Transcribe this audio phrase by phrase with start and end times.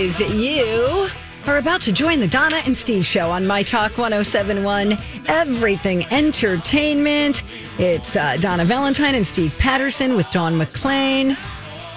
[0.00, 0.20] Guys.
[0.34, 1.08] You
[1.46, 7.42] are about to join the Donna and Steve show on My Talk 1071, Everything Entertainment.
[7.78, 11.36] It's uh, Donna Valentine and Steve Patterson with Dawn McClain.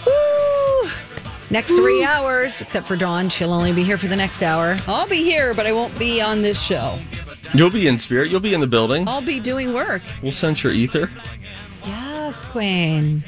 [0.05, 0.89] Woo!
[1.49, 3.29] Next three hours, except for Dawn.
[3.29, 4.75] She'll only be here for the next hour.
[4.85, 6.99] I'll be here, but I won't be on this show.
[7.53, 8.31] You'll be in spirit.
[8.31, 9.07] You'll be in the building.
[9.07, 10.01] I'll be doing work.
[10.21, 11.09] We'll sense your ether.
[11.85, 13.23] Yes, Queen.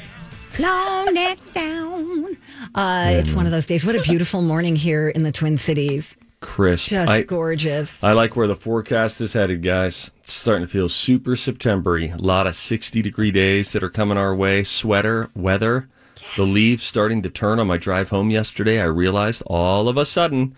[0.58, 2.36] Long necks down.
[2.76, 3.86] Uh, it's one of those days.
[3.86, 6.14] What a beautiful morning here in the Twin Cities.
[6.40, 6.90] Crisp.
[6.90, 8.04] Just I, gorgeous.
[8.04, 10.10] I like where the forecast is headed, guys.
[10.18, 12.10] It's starting to feel super Septembery.
[12.10, 14.62] A lot of 60 degree days that are coming our way.
[14.62, 15.88] Sweater weather.
[16.36, 18.78] The leaves starting to turn on my drive home yesterday.
[18.78, 20.54] I realized all of a sudden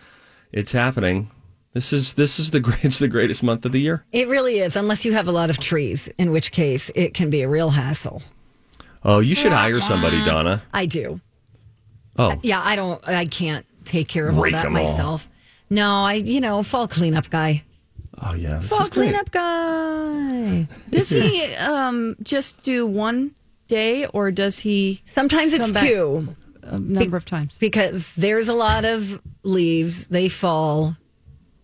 [0.50, 1.30] it's happening.
[1.72, 4.04] This is this is the it's the greatest month of the year.
[4.10, 7.30] It really is, unless you have a lot of trees, in which case it can
[7.30, 8.22] be a real hassle.
[9.04, 10.62] Oh, you should hire somebody, Donna.
[10.74, 11.20] I do.
[12.18, 13.06] Oh, Yeah, I don't.
[13.08, 14.82] I can't take care of all Rake that 'em all.
[14.82, 15.28] myself.
[15.70, 16.14] No, I.
[16.14, 17.62] You know, fall cleanup guy.
[18.20, 18.58] oh yeah.
[18.58, 19.08] This Fall is great.
[19.10, 20.66] cleanup guy.
[20.90, 23.32] Does he um, just do one
[23.68, 25.86] day, or does he Sometimes it's Come back.
[25.88, 27.56] two a number of times?
[27.58, 30.08] because there's a lot of leaves.
[30.08, 30.96] They fall.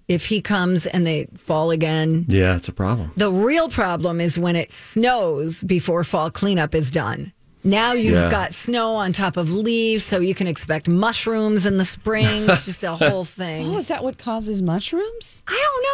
[0.07, 3.11] If he comes and they fall again, Yeah, it's a problem.
[3.17, 7.33] The real problem is when it snows before fall cleanup is done.
[7.67, 8.31] Now you've Yeah.
[8.31, 12.49] got snow on top of leaves, so you can expect mushrooms in the spring.
[12.49, 13.67] It's just a whole thing.
[13.69, 15.43] Oh, is that what causes mushrooms?
[15.49, 15.53] I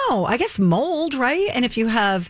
[0.09, 0.25] don't know.
[0.27, 1.49] I guess mold, right?
[1.55, 2.29] And if you have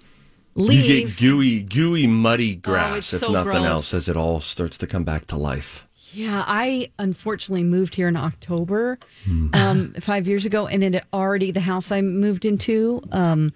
[0.55, 3.65] leaves, You get gooey, gooey, muddy grass, it's if so nothing gross.
[3.67, 5.87] else, as it all starts to come back to life.
[6.13, 9.49] Yeah, I unfortunately moved here in October, Hmm.
[9.55, 13.53] um, five years ago, and it had already the house I moved into, um,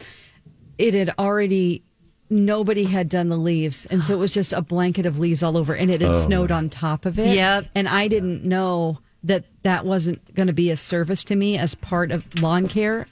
[0.78, 1.82] it had already
[2.30, 5.56] nobody had done the leaves, and so it was just a blanket of leaves all
[5.56, 6.08] over, and it Oh.
[6.08, 7.34] had snowed on top of it.
[7.36, 7.66] Yep.
[7.74, 11.74] and I didn't know that that wasn't going to be a service to me as
[11.74, 13.06] part of lawn care,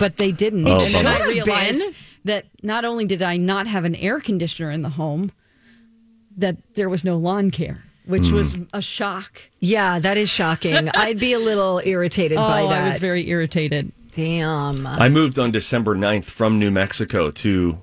[0.00, 1.06] but they didn't, Oh, and then.
[1.06, 1.94] I realized been.
[2.24, 5.30] that not only did I not have an air conditioner in the home,
[6.36, 8.34] that there was no lawn care, which hmm.
[8.36, 9.42] was a shock.
[9.60, 10.88] yeah, that is shocking.
[10.94, 12.84] I'd be a little irritated by Oh, that.
[12.84, 13.92] I was very irritated.
[14.12, 14.86] Damn.
[14.86, 17.80] I moved on December 9th from New Mexico to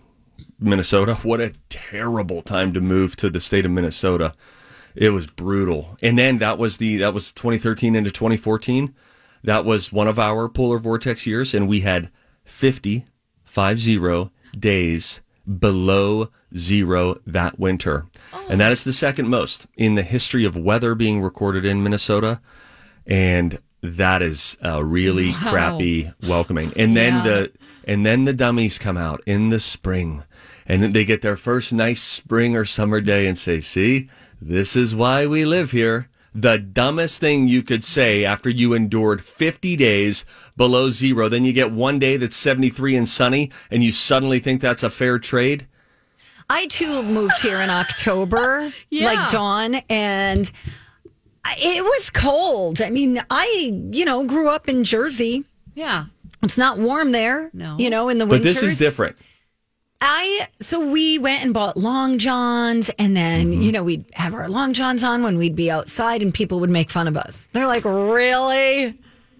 [0.59, 1.15] Minnesota.
[1.15, 4.33] What a terrible time to move to the state of Minnesota.
[4.95, 5.97] It was brutal.
[6.01, 8.93] And then that was the that was 2013 into 2014.
[9.43, 12.09] That was one of our polar vortex years and we had
[12.45, 13.05] 50
[13.43, 15.21] 50 days
[15.59, 18.05] below zero that winter.
[18.49, 22.39] And that is the second most in the history of weather being recorded in Minnesota.
[23.05, 26.73] And that is uh, really crappy welcoming.
[26.75, 27.51] And then the
[27.87, 30.23] and then the dummies come out in the spring,
[30.65, 34.09] and then they get their first nice spring or summer day and say, "See,
[34.41, 39.23] this is why we live here." The dumbest thing you could say after you endured
[39.23, 40.25] 50 days
[40.57, 44.59] below zero, then you get one day that's 73 and sunny, and you suddenly think
[44.59, 45.65] that's a fair trade.
[46.49, 49.05] I too moved here in October, Yeah.
[49.13, 50.51] like Dawn, and
[51.57, 52.81] it was cold.
[52.81, 55.45] I mean, I, you know, grew up in Jersey.
[55.73, 56.05] Yeah.
[56.43, 57.49] It's not warm there.
[57.53, 57.77] No.
[57.79, 58.55] You know, in the But winters.
[58.61, 59.15] this is different.
[60.01, 63.61] I so we went and bought long johns, and then Mm-hmm.
[63.61, 66.69] you know we'd have our long johns on when we'd be outside, and people would
[66.69, 67.47] make fun of us.
[67.53, 68.97] They're like, "Really?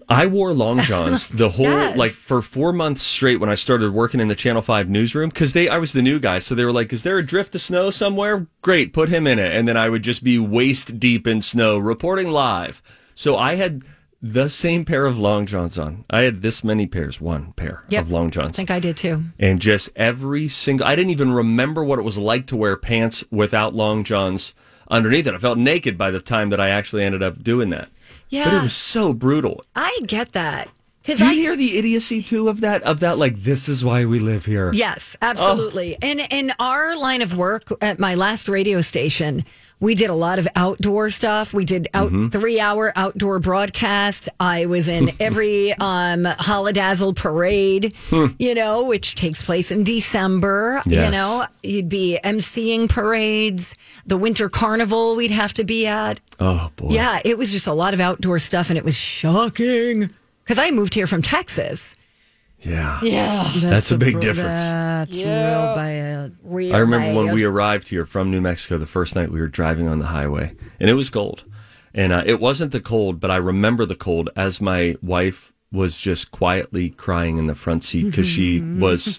[0.08, 1.96] I wore long johns the whole Yes.
[1.96, 5.52] like for four months straight when I started working in the Channel Five newsroom because
[5.52, 7.60] they I was the new guy, so they were like, "Is there a drift of
[7.60, 8.46] snow somewhere?
[8.62, 11.76] Great, put him in it." And then I would just be waist deep in snow
[11.78, 12.82] reporting live.
[13.14, 13.82] So I had
[14.22, 16.04] the same pair of long johns on.
[16.10, 18.02] I had this many pairs, one pair Yep.
[18.04, 18.50] of long johns.
[18.50, 20.86] I think I did too." and just every single.
[20.86, 24.54] I didn't even remember what it was like to wear pants without long johns
[24.90, 25.34] underneath it.
[25.34, 27.88] I felt naked by the time that I actually ended up doing that.
[28.28, 28.44] Yeah.
[28.44, 29.62] But it was so brutal.
[29.74, 30.68] I get that.
[31.06, 32.82] Do you I hear the idiocy too of that?
[32.82, 34.70] Of that, like this is why we live here.
[34.74, 35.96] Yes, absolutely.
[36.02, 39.44] And in our line of work at my last radio station,
[39.78, 41.52] we did a lot of outdoor stuff.
[41.52, 42.28] We did out Mm-hmm.
[42.28, 44.28] three hour outdoor broadcast.
[44.40, 47.94] I was in every um holidazzle parade,
[48.38, 50.82] you know, which takes place in December.
[50.86, 51.10] You Hmm.
[51.12, 53.76] Know, you'd be emceeing parades,
[54.06, 56.20] the winter carnival we'd have to be at.
[56.40, 56.88] Oh boy.
[56.90, 60.10] Yeah, it was just a lot of outdoor stuff and it was shocking.
[60.46, 61.96] Because I moved here from Texas.
[62.60, 63.00] Yeah.
[63.02, 63.50] Yeah.
[63.56, 64.60] That's a big difference.
[64.60, 66.36] That's real bad.
[66.44, 69.48] Real I remember when we arrived here from New Mexico the first night we were
[69.48, 71.44] driving on the highway and it was cold.
[71.94, 75.98] And uh, it wasn't the cold, but I remember the cold as my wife was
[75.98, 79.18] just quietly crying in the front seat because she was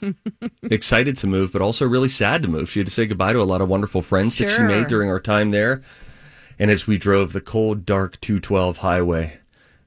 [0.64, 2.70] excited to move, but also really sad to move.
[2.70, 5.10] She had to say goodbye to a lot of wonderful friends that she made during
[5.10, 5.82] our time there.
[6.58, 9.40] And as we drove the cold, dark 212 highway,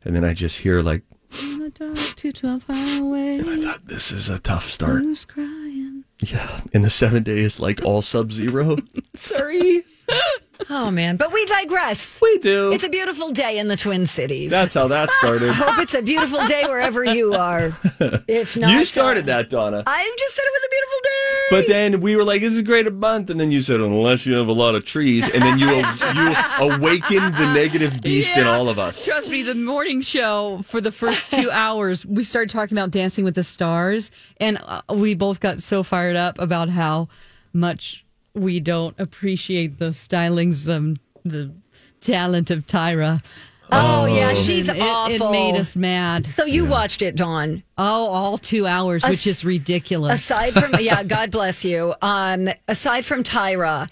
[0.05, 1.03] and then I just hear like,
[1.45, 5.03] On the dark 212 highway, I thought this is a tough start.
[5.03, 6.05] who's crying?
[6.27, 6.61] Yeah.
[6.75, 8.77] And the seven days like all sub zero.
[9.15, 9.85] Sorry.
[10.69, 12.21] Oh man, but we digress.
[12.21, 12.73] We do.
[12.73, 14.51] It's a beautiful day in the Twin Cities.
[14.51, 15.53] That's how that started.
[15.55, 17.77] Hope it's a beautiful day wherever you are.
[18.29, 19.83] If not, you started uh, that, Donna.
[19.87, 21.11] I just said it was a beautiful day.
[21.51, 24.27] But then we were like, "This is great a month," and then you said, "Unless
[24.27, 25.67] you have a lot of trees," and then you
[26.15, 29.05] you awakened the negative beast in all of us.
[29.05, 33.25] Trust me, the morning show for the first two hours, we started talking about Dancing
[33.25, 37.09] with the Stars, and uh, we both got so fired up about how
[37.53, 38.05] much
[38.35, 41.53] we don't appreciate the stylings, um, the
[42.01, 43.23] talent of Tyra.
[43.73, 45.29] oh yeah, she's And it, awful.
[45.29, 46.27] It made us mad.
[46.27, 47.63] So you watched it, Dawn.
[47.79, 50.15] Oh, all two hours, which is ridiculous.
[50.21, 51.95] Aside from yeah, God bless you.
[52.03, 53.89] Um, aside from Tyra,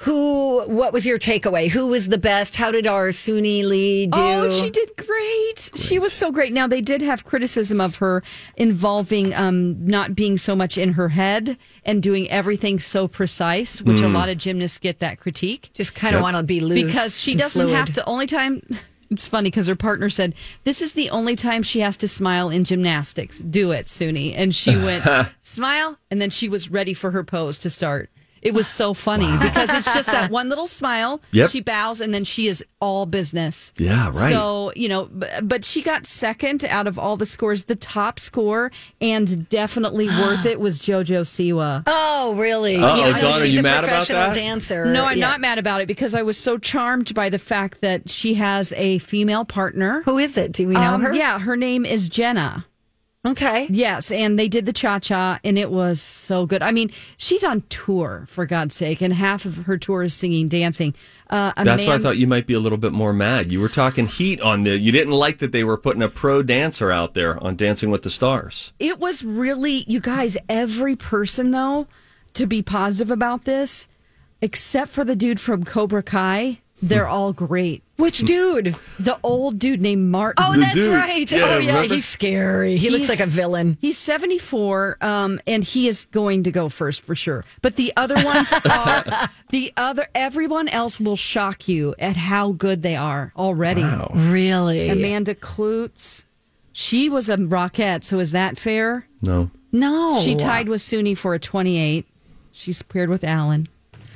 [0.00, 0.64] who?
[0.66, 1.68] What was your takeaway?
[1.68, 2.56] Who was the best?
[2.56, 4.18] How did our Suni Lee do?
[4.18, 5.70] Oh, she did great.
[5.74, 6.52] She was so great.
[6.52, 8.22] Now they did have criticism of her
[8.56, 14.00] involving um, not being so much in her head and doing everything so precise, which
[14.00, 17.18] a lot of gymnasts get that critique Just kind of want to be loose because
[17.20, 17.76] she doesn't fluid.
[17.76, 18.04] have to.
[18.06, 18.62] Only time.
[19.12, 22.48] It's funny because her partner said, This is the only time she has to smile
[22.48, 23.40] in gymnastics.
[23.40, 24.32] Do it, Suni.
[24.36, 25.04] And she went,
[25.42, 25.98] Smile.
[26.12, 28.08] And then she was ready for her pose to start.
[28.42, 31.20] It was so funny because it's just that one little smile.
[31.32, 31.50] Yep.
[31.50, 33.72] She bows and then she is all business.
[33.76, 34.32] Yeah, right.
[34.32, 35.10] So, you know,
[35.42, 37.64] but she got second out of all the scores.
[37.64, 41.82] The top score and definitely worth it was JoJo Siwa.
[41.86, 42.74] Oh, really?
[42.76, 44.34] Even though Dawn, are she's you a mad about professional that?
[44.34, 44.86] dancer.
[44.86, 45.28] No, I'm Yeah.
[45.28, 48.72] not mad about it because I was so charmed by the fact that she has
[48.76, 50.02] a female partner.
[50.06, 50.52] Who is it?
[50.52, 51.14] Do we know Um, her?
[51.14, 52.64] Yeah, her name is Jenna.
[53.26, 53.66] Okay.
[53.68, 56.62] Yes, and they did the cha cha, and it was so good.
[56.62, 60.48] I mean, she's on tour for God's sake, and half of her tour is singing,
[60.48, 60.94] dancing.
[61.28, 63.52] Uh, a That's why I thought you might be a little bit more mad.
[63.52, 64.78] You were talking heat on the.
[64.78, 68.04] You didn't like that they were putting a pro dancer out there on Dancing with
[68.04, 68.72] the Stars.
[68.78, 71.86] it was really you guys every person though
[72.32, 73.86] to be positive about this
[74.40, 78.74] except for the dude from cobra kai they're all great Which dude?
[78.98, 80.94] the old dude named martin Oh, The that's dude.
[80.94, 81.30] right.
[81.30, 81.66] Yeah, oh, yeah.
[81.76, 81.94] remember?
[81.94, 82.76] He's scary.
[82.76, 83.76] He looks He's- like a villain.
[83.80, 87.44] He's 74, um, and he is going to go first for sure.
[87.62, 90.06] But the other ones are the other.
[90.14, 93.84] Everyone else will shock you at how good they are already.
[94.14, 94.88] Really?
[94.88, 96.24] Amanda Kloots,
[96.72, 98.04] she was a rockette.
[98.04, 99.06] So is that fair?
[99.22, 99.50] No.
[99.72, 100.20] No.
[100.24, 102.06] She tied with Suni for a 28.
[102.52, 103.68] She's paired with Alan.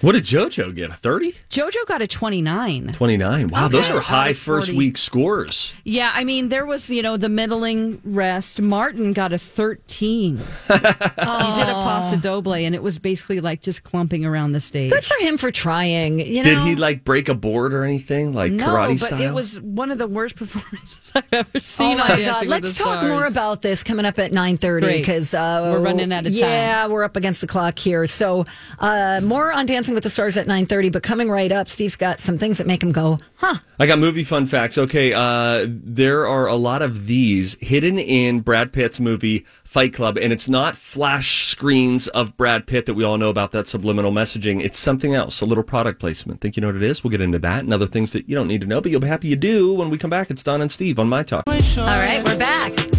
[0.05, 0.91] What did JoJo get?
[0.91, 1.33] A 30?
[1.49, 2.93] JoJo got a 29.
[2.93, 3.49] 29.
[3.49, 5.75] Wow, those are high first week scores.
[5.83, 8.61] Yeah, I mean, there was, you know, the middling rest.
[8.61, 10.37] Martin got a 13.
[10.69, 14.93] he did a paso doble, and it was basically like just clumping around the stage.
[14.93, 16.21] Good for him for trying.
[16.21, 16.51] You know?
[16.51, 18.35] Did he like break a board or anything?
[18.35, 19.23] Like no, karate but style?
[19.23, 22.47] it was one of the worst performances I've ever Oh seen my God!
[22.47, 23.09] Let's talk Stars.
[23.09, 24.99] more about this coming up at nine thirty Great.
[24.99, 26.41] because uh, We're running out of time.
[26.41, 28.07] Yeah, we're up against the clock here.
[28.07, 28.45] So
[28.81, 30.91] uh, more on Dancing with the Stars at nine thirty.
[30.91, 33.99] But coming right up, Steve's got some things that make him go, "Huh." I got
[33.99, 34.79] movie fun facts.
[34.79, 40.17] Okay, uh, there are a lot of these hidden in Brad Pitt's movie Fight Club,
[40.19, 44.13] and it's not flash screens of Brad Pitt that we all know about that subliminal
[44.13, 44.63] messaging.
[44.63, 46.41] It's something else, a little product placement.
[46.41, 47.03] Think you know what it is?
[47.03, 49.01] We'll get into that and other things that you don't need to know, but you'll
[49.01, 50.31] be happy you do when we come back.
[50.31, 51.45] It's Don and Steve on My Talk.
[51.47, 52.94] All right, we're back.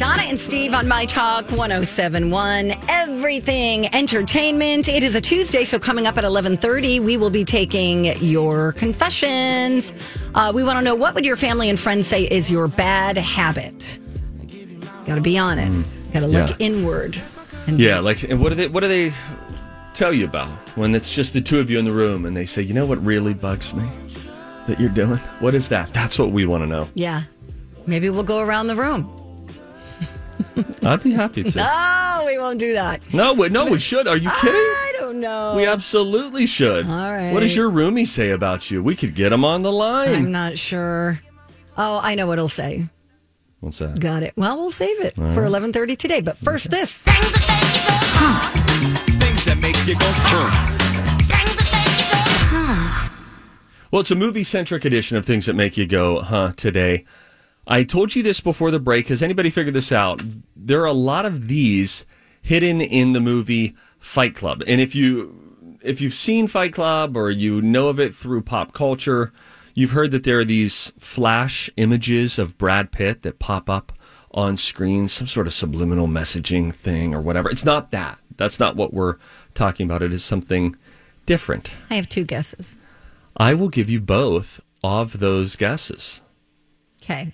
[0.00, 2.72] Donna and Steve on My Talk 1071.
[2.88, 4.88] Everything entertainment.
[4.88, 9.92] It is a Tuesday, so coming up at 1130, we will be taking your confessions.
[10.34, 13.18] Uh, we want to know what would your family and friends say is your bad
[13.18, 13.98] habit?
[15.04, 15.94] Got to be honest.
[16.14, 16.58] Got to look Mm.
[16.60, 16.66] Yeah.
[16.66, 17.20] inward.
[17.66, 18.68] And Yeah, like, and what do they?
[18.68, 19.12] What do they?
[19.92, 20.46] tell you about
[20.78, 22.86] when it's just the two of you in the room and they say, you know
[22.86, 23.82] what really bugs me
[24.66, 25.18] that you're doing?
[25.40, 25.92] What is that?
[25.92, 26.88] That's what we want to know.
[26.94, 27.24] Yeah.
[27.86, 29.10] Maybe we'll go around the room.
[30.82, 31.60] I'd be happy to.
[31.62, 33.00] Oh, we won't do that.
[33.12, 34.08] No, we- no, we should.
[34.08, 34.54] Are you kidding?
[34.54, 35.54] I don't know.
[35.56, 36.86] We absolutely should.
[36.86, 37.32] All right.
[37.32, 38.82] What does your roomie say about you?
[38.82, 40.14] We could get him on the line.
[40.14, 41.20] I'm not sure.
[41.76, 42.88] Oh, I know what he'll say.
[43.60, 44.00] What's that?
[44.00, 44.32] Got it.
[44.36, 45.40] Well, we'll save it for uh-huh.
[45.40, 46.20] 11:30 today.
[46.20, 47.04] But first, this.
[47.04, 47.14] Things
[49.44, 50.76] that make you go, huh.
[53.90, 57.04] Well, it's a movie centric edition of things that make you go, huh, today.
[57.70, 59.06] I told you this before the break.
[59.08, 60.20] Has anybody figured this out?
[60.56, 62.04] There are a lot of these
[62.42, 64.64] hidden in the movie Fight Club.
[64.66, 68.72] And if you if you've seen Fight Club or you know of it through pop
[68.72, 69.32] culture,
[69.74, 73.92] you've heard that there are these flash images of Brad Pitt that pop up
[74.32, 77.48] on screen, some sort of subliminal messaging thing or whatever.
[77.48, 78.18] It's not that.
[78.36, 79.16] That's not what we're
[79.54, 80.02] talking about.
[80.02, 80.74] It is something
[81.24, 81.72] different.
[81.88, 82.78] I have two guesses.
[83.36, 86.20] I will give you both of those guesses.
[87.02, 87.32] Okay.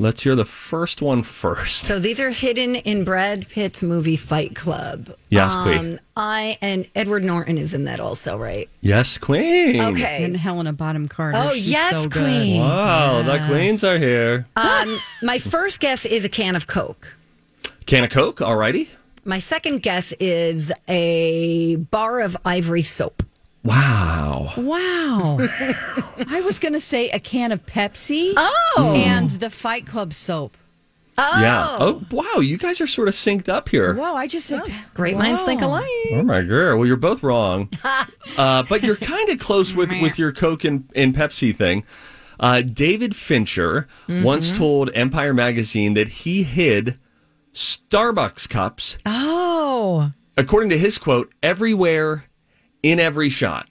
[0.00, 1.86] Let's hear the first one first.
[1.86, 5.12] So these are hidden in Brad Pitt's movie Fight Club.
[5.28, 5.98] Yes, Queen.
[6.16, 8.68] I and Edward Norton is in that also, right?
[8.80, 9.80] Yes, Queen.
[9.80, 10.24] Okay.
[10.24, 11.36] And Helena Bonham Carter.
[11.36, 12.22] Oh, she's yes, so good.
[12.22, 12.60] Queen.
[12.60, 14.46] Wow, the queens are here.
[14.54, 17.16] Um, my first guess is a can of Coke.
[17.86, 18.86] Can of Coke, alrighty.
[19.24, 23.24] My second guess is a bar of ivory soap.
[23.64, 24.52] Wow.
[24.56, 25.38] Wow.
[26.28, 28.32] I was going to say a can of Pepsi.
[28.36, 28.94] Oh.
[28.96, 30.56] And the Fight Club soap.
[31.18, 31.76] Yeah.
[31.80, 32.38] Oh, wow.
[32.40, 33.92] You guys are sort of synced up here.
[33.94, 34.62] Whoa, I just said
[34.94, 35.84] Great minds think alike.
[36.12, 36.78] Oh my girl.
[36.78, 37.68] Well, you're both wrong.
[38.38, 41.84] uh, but you're kind of close with, with your Coke and, and Pepsi thing.
[42.38, 46.96] Uh, David Fincher once told Empire Magazine that he hid
[47.52, 50.12] Starbucks cups, Oh.
[50.36, 52.26] according to his quote, everywhere
[52.82, 53.68] in every shot.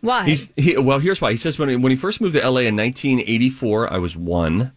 [0.00, 0.24] Why?
[0.24, 0.98] He's he, well.
[0.98, 1.30] Here's why.
[1.30, 4.72] He says when he, when he first moved to LA in 1984, I was one.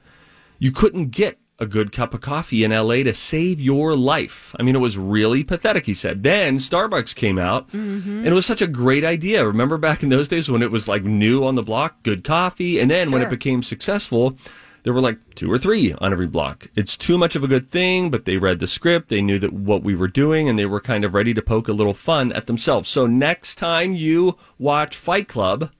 [0.60, 4.56] You couldn't get a good cup of coffee in LA to save your life.
[4.60, 5.86] I mean, it was really pathetic.
[5.86, 6.24] He said.
[6.24, 8.20] Then Starbucks came out, mm-hmm.
[8.20, 9.46] and it was such a great idea.
[9.46, 12.80] Remember back in those days when it was like new on the block, good coffee,
[12.80, 14.38] and then when it became successful.
[14.84, 16.68] There were like two or three on every block.
[16.76, 19.10] It's too much of a good thing, but they read the script.
[19.10, 21.68] They knew that what we were doing, and they were kind of ready to poke
[21.68, 22.90] a little fun at themselves.
[22.90, 25.72] So next time you watch Fight Club,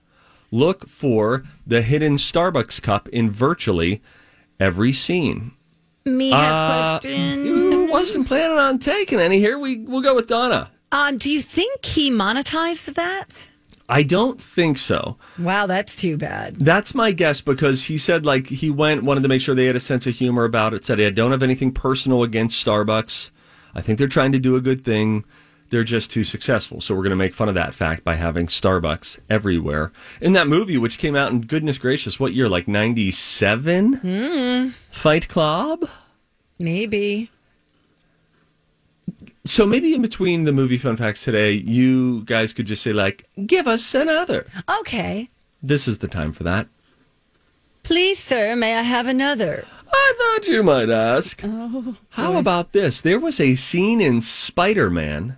[0.52, 4.02] look for the hidden Starbucks cup in virtually
[4.60, 5.52] every scene.
[6.04, 7.44] Me have question.
[7.44, 9.58] You wasn't planning on taking any here.
[9.58, 10.70] We we'll go with Donna.
[10.90, 13.48] Um, do you think he monetized that?
[13.88, 15.16] I don't think so.
[15.38, 16.56] Wow, that's too bad.
[16.56, 19.76] That's my guess because he said like he went wanted to make sure they had
[19.76, 20.84] a sense of humor about it.
[20.84, 23.30] Said I don't have anything personal against Starbucks.
[23.74, 25.24] I think they're trying to do a good thing.
[25.70, 26.82] They're just too successful.
[26.82, 29.90] So we're going to make fun of that fact by having Starbucks everywhere.
[30.20, 32.46] In that movie, which came out in goodness gracious, what year?
[32.46, 33.94] Like 97?
[33.94, 34.68] Hmm.
[34.90, 35.88] Fight Club?
[36.58, 37.30] Maybe.
[39.44, 43.24] So maybe in between the movie fun facts today, you guys could just say like,
[43.46, 44.46] give us another.
[44.80, 45.30] Okay.
[45.62, 46.68] This is the time for that.
[47.82, 49.64] Please, sir, may I have another?
[49.92, 51.42] I thought you might ask.
[52.10, 53.00] How about this?
[53.00, 55.36] There was a scene in Spider Man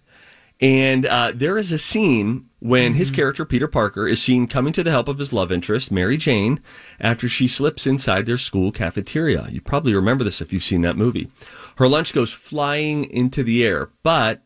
[0.61, 3.15] And uh, there is a scene when his mm-hmm.
[3.15, 6.59] character, Peter Parker, is seen coming to the help of his love interest, Mary Jane,
[6.99, 9.47] after she slips inside their school cafeteria.
[9.49, 11.29] You probably remember this if you've seen that movie.
[11.77, 14.43] Her lunch goes flying into the air, but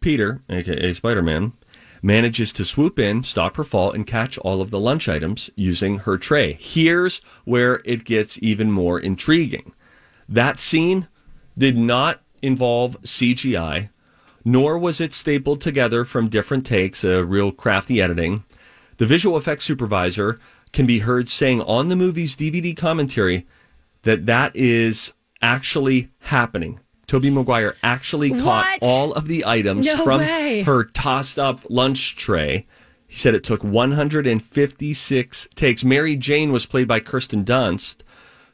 [0.00, 1.54] Peter, aka Spider Man,
[2.02, 5.98] manages to swoop in, stop her fall, and catch all of the lunch items using
[5.98, 6.56] her tray.
[6.60, 9.72] Here's where it gets even more intriguing.
[10.28, 11.08] That scene
[11.58, 13.90] did not involve CGI,
[14.46, 18.44] nor was it stapled together from different takes, a real crafty editing.
[18.98, 20.38] The visual effects supervisor
[20.72, 23.44] can be heard saying on the movie's DVD commentary
[24.02, 25.12] that that is
[25.42, 26.78] actually happening.
[27.08, 28.78] Tobey Maguire actually caught What?
[28.82, 30.62] all of the items No from way.
[30.62, 32.66] her tossed up lunch tray.
[33.08, 35.84] He said it took 156 takes.
[35.84, 37.96] Mary Jane was played by Kirsten Dunst,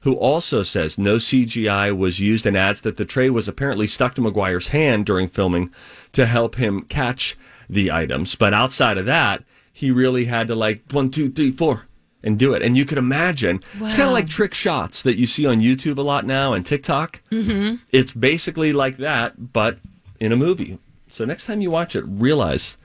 [0.03, 4.15] who also says no CGI was used and adds that the tray was apparently stuck
[4.15, 5.73] to Maguire's hand during filming
[6.13, 7.37] to help him catch
[7.69, 8.35] the items.
[8.35, 11.87] But outside of that, he really had to like one, two, three, four
[12.23, 12.63] and do it.
[12.63, 15.99] And you could imagine it's kind of like trick shots that you see on YouTube
[15.99, 17.21] a lot now and TikTok.
[17.31, 17.77] Mm-hmm.
[17.93, 19.79] It's basically like that, but
[20.21, 20.79] in a movie.
[21.11, 22.77] So next time you watch it, realize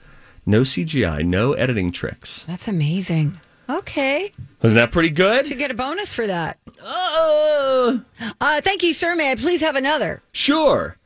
[0.46, 2.44] no CGI, no editing tricks.
[2.44, 3.40] That's amazing.
[3.68, 4.32] Okay.
[4.62, 5.44] Wasn't that pretty good?
[5.44, 5.58] You good?
[5.58, 6.58] get a bonus for that.
[6.82, 8.02] Oh.
[8.40, 9.14] Uh, thank you, sir.
[9.14, 10.22] May I please have another?
[10.32, 10.96] sure.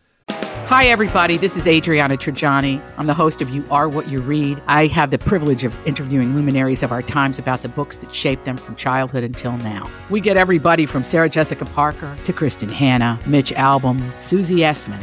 [0.67, 1.37] Hi, everybody.
[1.37, 2.81] This is Adriana Trigiani.
[2.97, 4.63] I'm the host of You Are What You Read.
[4.69, 8.47] I have the privilege of interviewing luminaries of our times about the books that shaped
[8.47, 9.91] them from childhood until now.
[10.09, 15.03] We get everybody from Sarah Jessica Parker to Kristin Hannah, Mitch Albom, Susie Essman,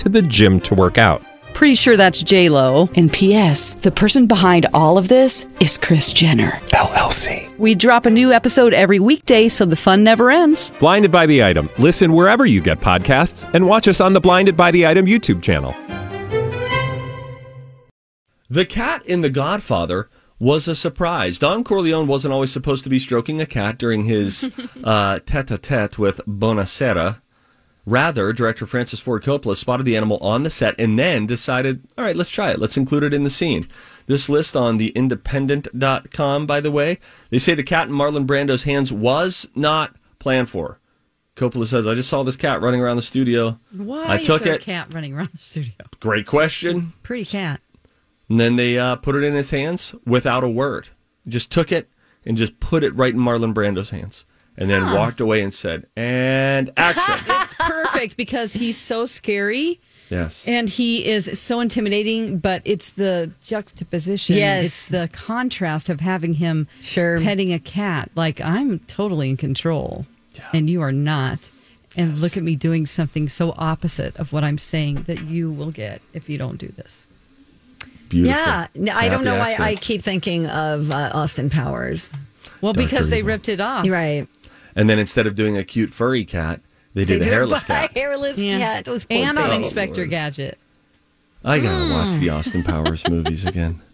[0.00, 1.22] to the gym to work out.
[1.54, 2.88] Pretty sure that's J Lo.
[2.94, 3.74] And P.S.
[3.74, 6.52] The person behind all of this is Kris Jenner.
[6.72, 7.56] LLC.
[7.58, 10.72] We drop a new episode every weekday, so the fun never ends.
[10.80, 11.68] Blinded by the item.
[11.78, 15.42] Listen wherever you get podcasts, and watch us on the Blinded by the Item YouTube
[15.42, 15.74] channel.
[18.48, 21.38] The cat in The Godfather was a surprise.
[21.38, 24.50] Don Corleone wasn't always supposed to be stroking a cat during his
[24.84, 27.20] uh, tete-a-tete with Bonasera.
[27.86, 32.04] Rather, director Francis Ford Coppola spotted the animal on the set and then decided, all
[32.04, 32.58] right, let's try it.
[32.58, 33.66] Let's include it in the scene.
[34.06, 36.98] This list on the independent.com, by the way,
[37.30, 40.78] they say the cat in Marlon Brando's hands was not planned for.
[41.36, 43.58] Coppola says, I just saw this cat running around the studio.
[43.72, 44.62] Why I took is there it.
[44.62, 45.72] a cat running around the studio?
[46.00, 46.92] Great question.
[47.02, 47.60] Pretty cat.
[48.28, 50.88] And then they uh, put it in his hands without a word.
[51.26, 51.88] Just took it
[52.24, 54.24] and just put it right in Marlon Brando's hands.
[54.60, 57.14] And then walked away and said, and action.
[57.42, 60.46] It's perfect because he's so scary yes.
[60.46, 64.36] and he is so intimidating, but it's the juxtaposition.
[64.36, 64.66] Yes.
[64.66, 67.20] It's the contrast of having him Sure.
[67.20, 68.10] petting a cat.
[68.14, 70.06] Like, I'm totally in control
[70.52, 71.48] and you are not.
[71.96, 75.72] And look at me doing something so opposite of what I'm saying that you will
[75.72, 77.08] get if you don't do this.
[78.08, 78.36] Beautiful.
[78.38, 78.66] Yeah.
[78.74, 79.56] No, It's a I don't happy know why.
[79.58, 82.12] I keep thinking of uh, Austin Powers.
[82.60, 82.84] Well, Dr.
[82.86, 83.88] because they ripped it off.
[83.88, 84.28] Right.
[84.76, 86.60] And then instead of doing a cute furry cat,
[86.94, 87.92] they did They a did hairless a cat.
[87.96, 88.58] hairless Yeah.
[88.58, 88.84] cat.
[88.84, 89.66] Those poor and on babies.
[89.68, 90.58] Inspector Gadget.
[91.44, 92.20] I gotta watch Mm.
[92.20, 93.80] the Austin Powers movies again.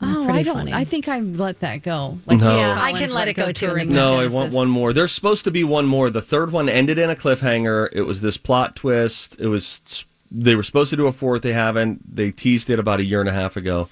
[0.00, 0.54] Oh, I don't.
[0.54, 0.72] funny.
[0.72, 2.20] I think I let that go.
[2.24, 2.56] Like No.
[2.56, 3.66] Yeah, I can let it go too.
[3.66, 4.92] during No, I want one more.
[4.92, 6.08] There's supposed to be one more.
[6.08, 7.88] The third one ended in a cliffhanger.
[7.92, 9.34] It was this plot twist.
[9.40, 11.42] It was they were supposed to do a fourth.
[11.42, 12.14] They haven't.
[12.14, 13.88] They teased it about a year and a half ago.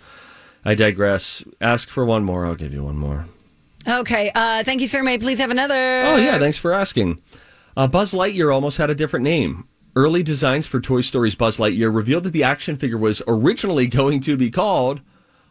[0.64, 1.42] I digress.
[1.60, 2.46] Ask for one more.
[2.46, 3.26] I'll give you one more.
[3.86, 4.30] Okay.
[4.34, 5.02] Uh, thank you, sir.
[5.02, 6.02] May I please have another?
[6.06, 7.20] Oh yeah, thanks for asking.
[7.76, 9.68] Uh, Buzz Lightyear almost had a different name.
[9.94, 14.20] Early designs for Toy Story's Buzz Lightyear revealed that the action figure was originally going
[14.20, 15.00] to be called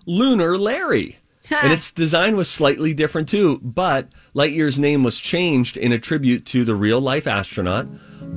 [0.06, 1.18] Lunar Larry.
[1.50, 6.46] and its design was slightly different too, but Lightyear's name was changed in a tribute
[6.48, 7.88] to the real life astronaut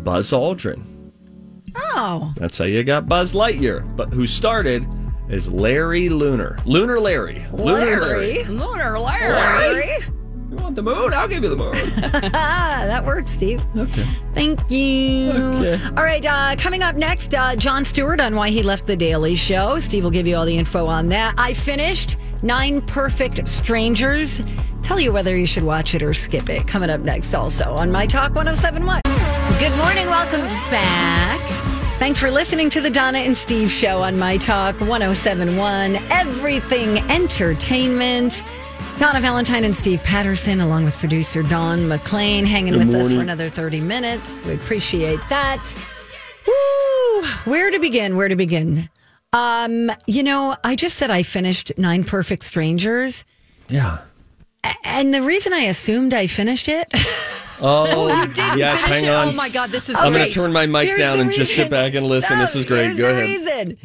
[0.04, 0.82] Buzz Aldrin.
[1.76, 2.32] Oh.
[2.37, 4.87] That's how you got Buzz Lightyear, but who started
[5.29, 6.59] as Larry Lunar.
[6.64, 7.45] Lunar Larry.
[7.53, 8.45] Lunar Larry.
[8.45, 9.99] Lunar Larry.
[10.51, 11.12] You want the moon?
[11.12, 11.75] I'll give you the moon.
[12.35, 13.62] Ah, that works, Steve.
[13.77, 14.05] Okay.
[14.35, 15.31] Thank you.
[15.33, 15.79] Okay.
[15.88, 19.37] All right, uh, coming up next, uh, Jon Stewart on why he left The Daily
[19.37, 19.79] Show.
[19.79, 21.35] Steve will give you all the info on that.
[21.37, 24.43] I finished Nine Perfect Strangers.
[24.83, 26.67] Tell you whether you should watch it or skip it.
[26.67, 29.59] Coming up next, also on My Talk one hundred and seven 1071.
[29.59, 30.07] Good morning.
[30.07, 31.67] Welcome back.
[31.98, 35.96] Thanks for listening to the Donna and Steve show on My Talk 1071.
[36.11, 38.42] Everything Entertainment.
[38.98, 43.20] Donna Valentine and Steve Patterson, along with producer Dawn McClain, hanging Good with us for
[43.20, 44.44] another 30 minutes.
[44.44, 45.61] We appreciate that.
[46.46, 47.50] Woo!
[47.50, 48.16] Where to begin?
[48.16, 48.88] Where to begin?
[49.32, 53.24] Um, you know, I just said I finished Nine Perfect Strangers.
[53.68, 53.98] yeah.
[54.84, 56.88] And the reason I assumed I finished it,
[57.61, 59.11] Oh, You did yes, finish hang it.
[59.11, 59.29] on.
[59.29, 61.33] Oh my God, this is I'm going to turn my mic Here's down the and
[61.33, 62.37] just sit back and listen.
[62.37, 62.83] No, this is great.
[62.85, 63.68] here's Go the ahead.
[63.68, 63.77] reason.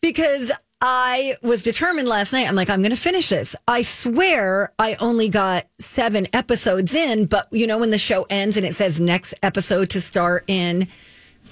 [0.00, 2.48] Because I was determined last night.
[2.48, 3.56] I'm like, I'm going to finish this.
[3.66, 8.56] I swear I only got seven episodes in, but you know, when the show ends
[8.56, 10.86] and it says next episode to start in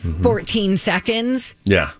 [0.02, 0.22] Mm-hmm.
[0.24, 1.92] 14 seconds, Yeah.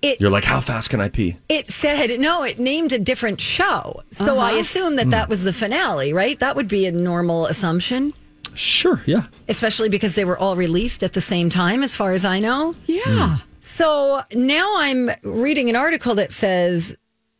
[0.00, 1.36] It- You're like, how fast can I pee?
[1.48, 4.00] it said, no, it named a different show.
[4.12, 4.40] So Uh-huh.
[4.40, 6.38] I assume that that was the finale, right?
[6.38, 8.12] That would be a normal assumption,
[8.56, 9.02] Sure.
[9.06, 9.26] Yeah.
[9.48, 12.74] especially because they were all released at the same time, as far as I know.
[12.86, 13.36] Yeah.
[13.38, 13.42] Hmm.
[13.60, 16.96] So now I'm reading an article that says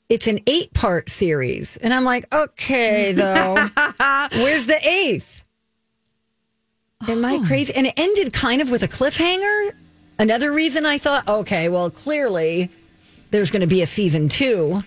[0.09, 1.77] it's an eight part series.
[1.79, 3.55] And I'm like, okay, though,
[4.33, 5.43] where's the eighth?
[7.09, 7.47] Am I oh.
[7.47, 7.75] crazy?
[7.75, 9.73] And it ended kind of with a cliffhanger.
[10.19, 12.71] Another reason I thought, okay, well, clearly
[13.31, 14.81] there's going to be a season two.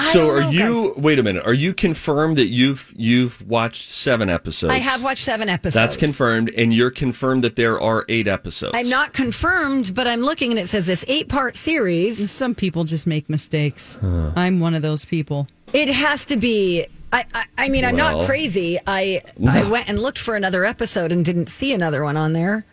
[0.00, 0.94] So don't are know, you?
[0.96, 1.44] Wait a minute.
[1.46, 4.72] Are you confirmed that you've you've watched seven episodes?
[4.72, 5.74] I have watched seven episodes.
[5.74, 8.72] That's confirmed, and you're confirmed that there are eight episodes.
[8.74, 12.30] I'm not confirmed, but I'm looking and it says this eight part series.
[12.30, 13.98] Some people just make mistakes.
[14.02, 15.46] I'm one of those people.
[15.72, 16.86] It has to be.
[17.12, 18.78] I, I, I mean, I'm not crazy.
[18.86, 22.64] I I went and looked for another episode and didn't see another one on there.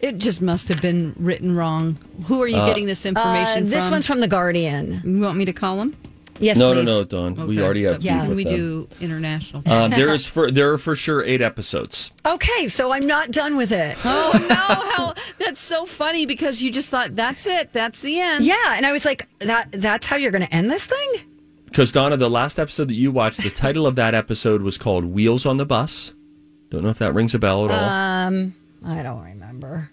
[0.00, 1.98] It just must have been written wrong.
[2.26, 3.90] Who are you getting this Uh, information this from?
[3.92, 5.00] one's from the Guardian.
[5.04, 5.96] You want me to call him?
[6.40, 6.84] Yes, No, please.
[6.86, 7.46] no, no, Dawn.
[7.46, 8.02] We already have.
[8.02, 8.20] Yeah.
[8.20, 8.54] beef with we them.
[8.54, 9.62] do international?
[9.70, 12.10] Um, there is for there are for sure eight episodes.
[12.24, 13.96] Okay, so I'm not done with it.
[14.04, 14.54] oh no!
[14.56, 17.72] How that's so funny because you just thought that's it.
[17.72, 18.44] That's the end.
[18.44, 21.24] Yeah, and I was like, that that's how you're going to end this thing?
[21.64, 25.04] Because Donna, the last episode that you watched, the title of that episode was called
[25.04, 26.14] "Wheels on the Bus."
[26.70, 27.88] Don't know if that rings a bell at all.
[27.88, 28.54] Um,
[28.86, 29.90] I don't remember.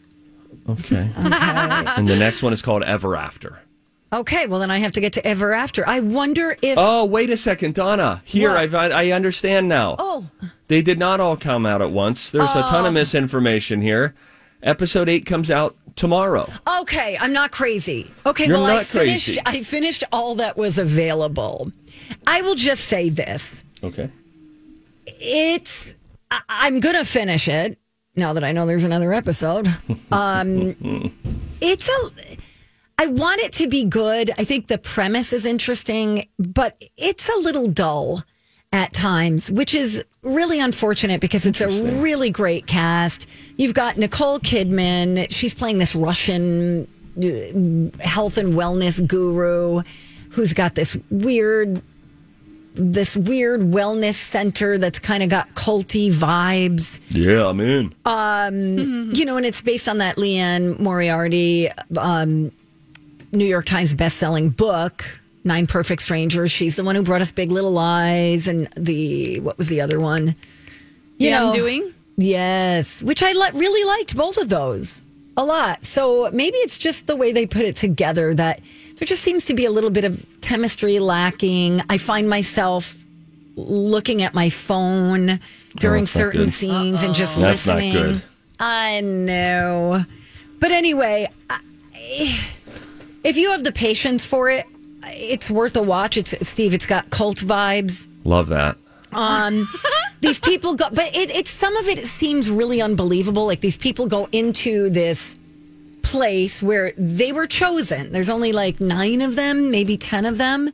[0.69, 1.09] okay.
[1.15, 3.59] And the next one is called "Ever After."
[4.15, 5.87] Okay, well then I have to get to Ever After.
[5.87, 8.21] I wonder if Oh, wait a second, Donna.
[8.25, 8.73] Here, What?
[8.73, 9.95] I I understand now.
[9.99, 10.29] Oh.
[10.69, 12.31] They did not all come out at once.
[12.31, 14.15] There's a ton of misinformation here.
[14.63, 16.49] Episode eight comes out tomorrow.
[16.81, 18.09] Okay, I'm not crazy.
[18.25, 19.41] Okay, You're well I not finished crazy.
[19.45, 21.71] I finished all that was available.
[22.25, 23.63] I will just say this.
[23.83, 24.09] Okay.
[25.05, 25.93] It's
[26.31, 27.77] I, I'm going to finish it
[28.15, 29.67] now that I know there's another episode.
[30.11, 31.13] Um
[31.61, 32.11] it's a
[32.97, 34.31] I want it to be good.
[34.37, 38.23] I think the premise is interesting, but it's a little dull
[38.71, 41.67] at times, which is really unfortunate because it's a
[42.01, 43.27] really great cast.
[43.57, 45.27] You've got Nicole Kidman.
[45.29, 49.81] She's playing this Russian uh, health and wellness guru
[50.31, 51.81] who's got this weird
[52.77, 57.95] this weird wellness center that's kind of got culty vibes Yeah, I'm in.
[59.15, 62.51] you know, and it's based on that Liane Moriarty um,
[63.35, 65.03] New York Times best-selling book,
[65.43, 66.51] Nine Perfect Strangers.
[66.51, 69.99] She's the one who brought us Big Little Lies and the what was the other
[69.99, 70.35] one?
[71.17, 71.39] Yeah.
[71.39, 71.91] The know- undoing.
[72.17, 75.83] Yes, which I li- really liked both of those a lot.
[75.83, 78.61] So maybe it's just the way they put it together that
[78.95, 81.81] there just seems to be a little bit of chemistry lacking.
[81.89, 82.95] I find myself
[83.57, 85.41] looking at my phone
[85.75, 86.51] during oh, that's not certain good.
[86.53, 87.93] scenes and just That's not listening.
[88.13, 88.23] good.
[88.61, 90.05] I know.
[90.61, 91.59] But anyway, I,
[93.25, 94.65] if you have the patience for it,
[95.03, 96.15] it's worth a watch.
[96.15, 98.07] It's Steve, it's got cult vibes.
[98.23, 98.77] Love that.
[99.11, 99.67] Um,
[100.21, 103.45] these people go, but it, it's some of it seems really unbelievable.
[103.45, 105.37] Like these people go into this
[106.03, 108.11] place where they were chosen.
[108.11, 110.71] There's only like nine of them, maybe 10 of them.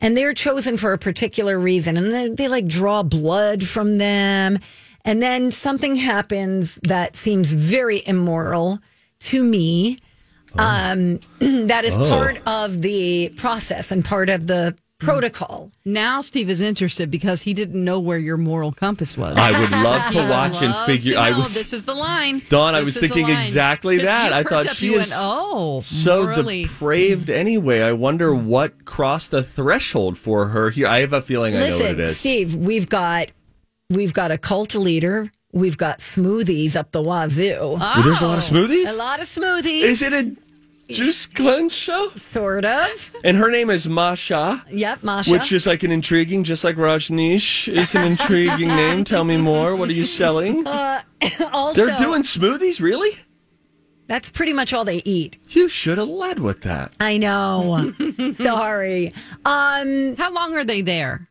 [0.00, 1.98] And they're chosen for a particular reason.
[1.98, 4.58] And they, they like draw blood from them.
[5.04, 8.78] And then something happens that seems very immoral
[9.20, 9.98] to me.
[10.56, 15.72] Um, that is part of the process and part of the protocol.
[15.84, 19.36] Now Steve is interested because he didn't know where your moral compass was.
[19.36, 21.14] I would love to would watch and figure.
[21.14, 22.42] to I was This is the line.
[22.48, 24.32] Dawn, I was thinking exactly that.
[24.32, 26.64] I thought up, she you is Went, oh, so morally.
[26.64, 27.80] depraved anyway.
[27.80, 30.86] I wonder what crossed the threshold for her here.
[30.86, 32.16] I have a feeling I know what it Listen.
[32.16, 33.32] Steve, we've got
[33.88, 35.32] we've got a cult leader.
[35.52, 37.76] We've got smoothies up the wazoo.
[37.78, 38.92] Well, there's a lot of smoothies.
[38.94, 39.82] a lot of smoothies.
[39.82, 40.36] Is it a
[40.92, 42.10] juice cleanse show?
[42.14, 43.14] sort of?
[43.24, 44.64] And her name is Masha.
[44.70, 45.30] Yep, Masha.
[45.32, 49.02] Which is like an intriguing, just like Rajneesh is an intriguing name.
[49.04, 49.74] Tell me more.
[49.74, 50.66] What are you selling?
[51.52, 53.10] also They're doing smoothies, really?
[54.06, 55.38] that's pretty much all they eat.
[55.50, 56.92] You should have led with that.
[56.98, 57.92] I know.
[58.32, 59.14] Sorry.
[59.44, 61.28] Um, How long are they there?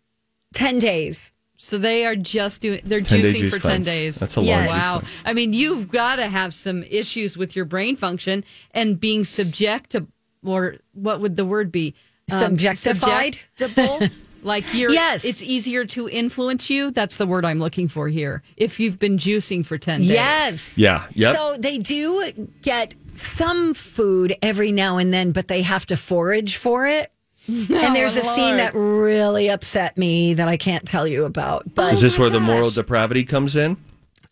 [0.54, 1.34] ten days.
[1.62, 2.80] So they are just doing.
[2.86, 3.86] They're juicing juice for ten cleanse.
[3.86, 4.16] days.
[4.18, 4.70] That's a long Yes.
[4.70, 5.02] juice Wow.
[5.26, 9.90] I mean, you've got to have some issues with your brain function and being subject
[9.92, 10.08] to,
[10.42, 11.96] or what would the word be?
[12.32, 13.40] Um, Subjectified?
[13.58, 14.10] Subjectable.
[14.42, 14.92] like you're.
[14.92, 15.26] Yes.
[15.26, 16.92] It's easier to influence you.
[16.92, 18.42] That's the word I'm looking for here.
[18.56, 20.12] If you've been juicing for ten days.
[20.12, 20.78] Yes.
[20.78, 21.08] Yeah.
[21.14, 21.36] Yep.
[21.36, 26.56] So they do get some food every now and then, but they have to forage
[26.56, 27.12] for it.
[27.70, 31.74] and there's a scene that really upset me that I can't tell you about.
[31.74, 33.78] But is this my where the moral depravity comes in?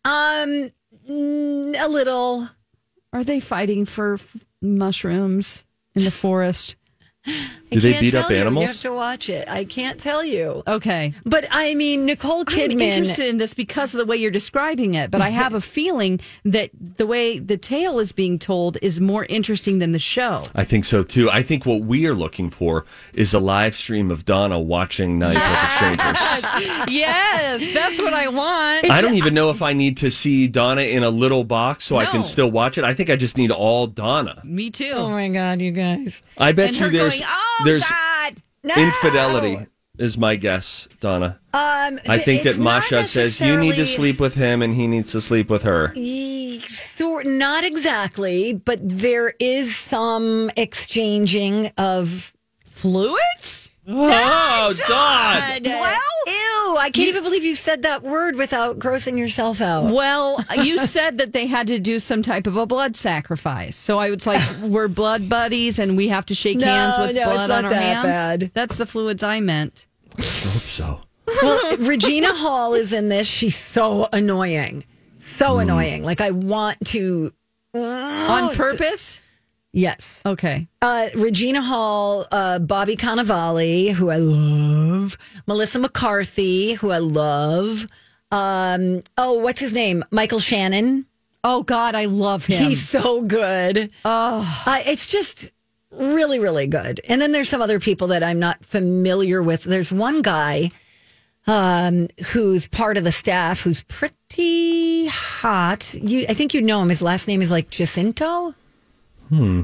[0.05, 0.69] um
[1.09, 2.49] a little
[3.13, 6.75] Are they fighting for f- mushrooms in the forest?
[7.69, 8.37] Do they can't beat tell up you.
[8.37, 8.61] animals?
[8.63, 9.49] You have to watch it.
[9.49, 10.63] I can't tell you.
[10.67, 11.13] Okay.
[11.25, 12.63] But I mean, Nicole Kidman.
[12.63, 12.81] I'm Kidman.
[12.81, 16.19] interested in this because of the way you're describing it, but I have a feeling
[16.45, 20.43] that the way the tale is being told is more interesting than the show.
[20.55, 21.29] I think so too.
[21.29, 25.33] I think what we are looking for is a live stream of Donna watching Nine
[25.33, 26.85] the Strangers.
[26.89, 28.89] yes, that's what I want.
[28.89, 31.97] I don't even know if I need to see Donna in a little box so
[31.97, 32.83] I can still watch it.
[32.83, 34.41] I think I just need all Donna.
[34.45, 34.93] Me too.
[34.95, 36.21] oh my God, you guys.
[36.37, 38.35] I bet and you her there's oh there's God.
[38.63, 38.73] No!
[38.75, 41.39] infidelity is my guess, Donna.
[41.53, 45.11] Um, I think that Masha says you need to sleep with him and he needs
[45.13, 45.93] to sleep with her.
[47.23, 52.33] Not exactly, but there is some exchanging of
[52.65, 53.69] Fluids?
[53.89, 55.65] Oh, God.
[55.65, 56.77] Well, ew!
[56.77, 59.93] I can't even believe you said that word without grossing yourself out.
[59.93, 63.75] Well, you said that they had to do some type of a blood sacrifice.
[63.77, 67.15] So I was like, we're blood buddies and we have to shake No, hands with
[67.15, 68.03] no, it's blood not on our that hands.
[68.05, 68.51] bad.
[68.53, 69.85] That's the fluids I meant.
[70.17, 71.01] I Hope so.
[71.41, 73.27] Well, Regina Hall is in this.
[73.27, 74.83] She's so annoying,
[75.17, 75.59] so Hmm.
[75.61, 76.03] annoying.
[76.03, 77.31] Like I want to.
[77.73, 79.21] On purpose?
[79.77, 80.23] Yes.
[80.25, 80.67] Okay.
[80.81, 87.85] Uh, Regina Hall, uh, Bobby Cannavale, who I love, Melissa McCarthy, who I love.
[88.31, 90.03] Um, oh, what's his name?
[90.09, 91.05] Michael Shannon.
[91.43, 92.57] Oh God, I love him.
[92.57, 93.91] He's so good.
[94.03, 95.53] Oh, uh, it's just
[95.91, 96.99] really, really good.
[97.07, 99.63] And then there's some other people that I'm not familiar with.
[99.63, 100.71] There's one guy
[101.45, 105.93] um, who's part of the staff who's pretty hot.
[105.93, 106.89] You, I think you know him.
[106.89, 108.55] His last name is like Jacinto.
[109.29, 109.63] Hmm.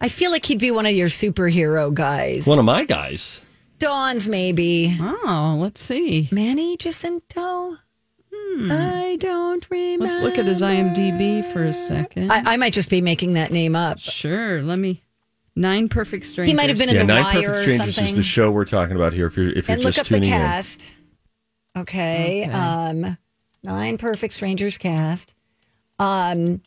[0.00, 2.46] I feel like he'd be one of your superhero guys.
[2.46, 3.40] One of my guys.
[3.78, 4.96] Dawn's maybe.
[5.00, 6.28] oh, let's see.
[6.32, 7.76] Manny Jacinto?
[8.58, 10.06] I don't remember.
[10.06, 12.32] Let's look at his IMDb for a second.
[12.32, 13.98] I, I might just be making that name up.
[13.98, 14.62] sure.
[14.62, 15.02] Let me.
[15.54, 16.50] Nine Perfect Strangers.
[16.52, 18.10] He might have been in Yeah, The Nine Wire Perfect or Strangers something.
[18.12, 19.26] is the show we're talking about here.
[19.26, 20.94] If you're if you're and look just up the tuning in, cast.
[21.76, 22.44] Okay.
[22.44, 22.52] Okay.
[22.52, 23.16] Um,
[23.62, 25.34] nine Perfect Strangers cast.
[25.98, 26.60] Um,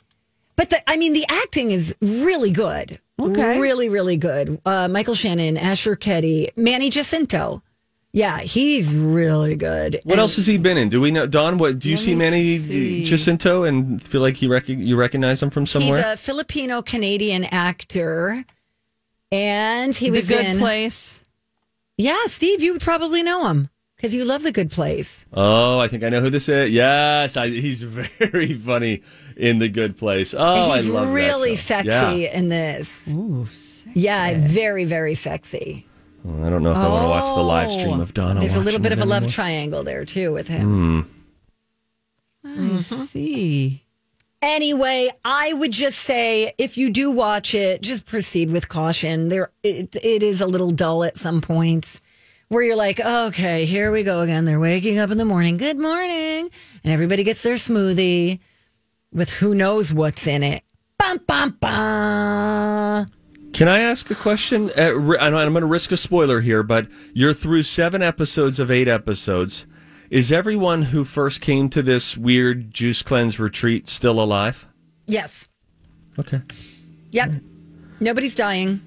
[0.60, 3.00] but the, I mean, the acting is really good.
[3.18, 3.60] Okay.
[3.62, 4.60] Really, really good.
[4.66, 7.64] Uh, Michael Shannon, Asher Keddie, Manny Jacinto.
[8.12, 10.02] Yeah, he's really good.
[10.04, 10.90] what And else has he been in?
[10.90, 11.60] Do we know Dawn?
[11.60, 13.06] What do you see Manny see.
[13.06, 15.96] Jacinto and feel like you rec- you recognize him from somewhere?
[15.96, 18.44] He's a Filipino Canadian actor.
[19.32, 20.60] And he The was Good in.
[20.60, 21.24] Place.
[21.98, 25.26] Yeah, Steve, you would probably know him because you love The Good Place.
[25.32, 26.72] oh, I think I know who this is.
[26.72, 29.04] Yes, I, he's very funny
[29.40, 30.36] in the Good Place.
[30.38, 31.62] Oh, he's I love really show.
[31.62, 32.38] sexy Yeah.
[32.38, 33.08] in this.
[33.08, 33.48] Ooh,
[33.94, 35.88] Yeah, very, very sexy.
[36.24, 38.36] Well, I don't know if I want to watch the live stream of Donna.
[38.36, 41.06] Oh, there's a little bit of a love triangle there too with him.
[42.44, 42.48] Hmm.
[42.48, 42.78] I mm-hmm.
[42.78, 43.84] see.
[44.42, 49.30] Anyway, I would just say if you do watch it, just proceed with caution.
[49.30, 52.02] There, it, it is a little dull at some points
[52.48, 54.46] where you're like, okay, here we go again.
[54.46, 55.58] They're waking up in the morning.
[55.58, 56.50] Good morning,
[56.84, 58.40] and everybody gets their smoothie
[59.12, 60.64] with who knows what's in it.
[60.98, 63.08] Bum bum bum.
[63.54, 64.70] Can I ask a question?
[64.78, 68.02] Uh, ri- I know I'm going to risk a spoiler here, but you're through seven
[68.02, 69.66] episodes of eight episodes.
[70.10, 74.68] Is everyone who first came to this weird juice cleanse retreat still alive?
[75.08, 75.48] Yes.
[76.18, 76.42] Okay.
[77.12, 77.32] Yep.
[78.00, 78.82] Nobody's dying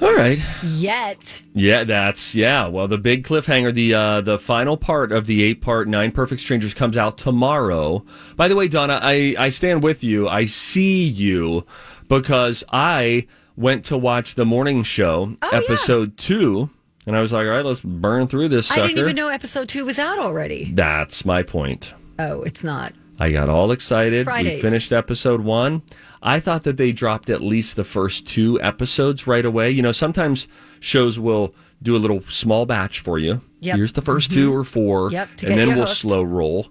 [0.00, 0.38] All right.
[0.62, 1.42] yet.
[1.54, 2.68] Yeah, that's yeah.
[2.68, 6.40] Well, the big cliffhanger, the uh, the final part of the eight part Nine Perfect
[6.40, 8.04] Strangers comes out tomorrow.
[8.36, 10.28] By the way, Donna, I I stand with you.
[10.28, 11.66] I see you
[12.08, 15.58] because I went to watch the morning show Oh, yeah.
[15.58, 16.70] episode two,
[17.06, 18.82] and I was like, all right, let's burn through this sucker.
[18.82, 20.70] I didn't even know episode two was out already.
[20.72, 21.92] That's my point.
[22.20, 22.92] Oh, it's not.
[23.20, 24.28] I got all excited.
[24.28, 25.82] We finished episode one.
[26.22, 29.70] I thought that they dropped at least the first two episodes right away.
[29.70, 30.48] You know, sometimes
[30.80, 33.40] shows will do a little small batch for you.
[33.60, 33.76] Yep.
[33.76, 35.90] Here's the 1st two or four, Yep, and then we'll hooked.
[35.90, 36.68] slow roll.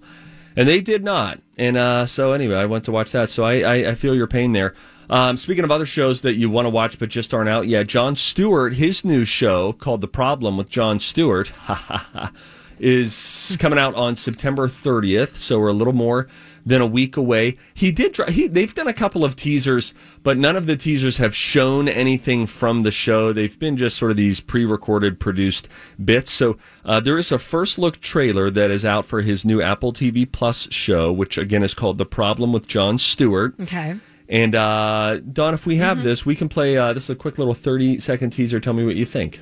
[0.56, 1.40] And they did not.
[1.56, 3.30] And uh, so anyway, I went to watch that.
[3.30, 4.74] So I, I, I feel your pain there.
[5.10, 7.86] Um, speaking of other shows that you want to watch but just aren't out yet,
[7.86, 11.52] Jon Stewart, his new show called The Problem with Jon Stewart,
[12.78, 15.34] is coming out on September 30th.
[15.36, 16.28] So we're a little more
[16.68, 17.56] than a week away.
[17.72, 18.12] He did.
[18.12, 21.88] dr- He, they've done a couple of teasers, but none of the teasers have shown
[21.88, 23.32] anything from the show.
[23.32, 25.68] They've been just sort of these pre-recorded, produced
[26.04, 26.30] bits.
[26.30, 29.92] So uh, there is a first look trailer that is out for his new Apple
[29.92, 33.54] TV Plus show, which again is called The Problem with Jon Stewart.
[33.60, 33.96] Okay.
[34.28, 36.76] And uh, Dawn, if we have this, we can play.
[36.76, 38.60] Uh, this is a quick little 30 second teaser.
[38.60, 39.40] Tell me what you think.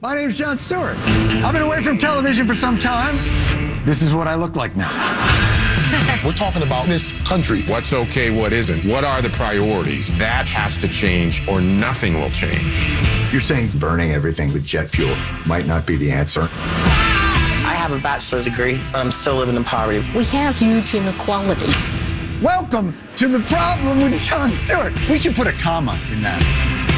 [0.00, 0.96] My name's Jon Stewart.
[1.44, 3.16] I've been away from television for some time.
[3.84, 4.88] This is what I look like now.
[6.24, 7.62] We're talking about this country.
[7.62, 8.84] What's okay, what isn't?
[8.84, 10.16] What are the priorities?
[10.18, 12.88] That has to change or nothing will change.
[13.32, 16.42] You're saying burning everything with jet fuel might not be the answer.
[16.42, 20.04] I have a bachelor's degree, but I'm still living in poverty.
[20.14, 21.72] We have huge inequality.
[22.42, 24.92] Welcome to the problem with Jon Stewart.
[25.08, 26.97] We should put a comma in that.